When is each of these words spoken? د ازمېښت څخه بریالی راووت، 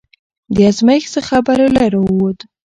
د 0.55 0.57
ازمېښت 0.69 1.09
څخه 1.15 1.35
بریالی 1.45 1.87
راووت، 1.93 2.39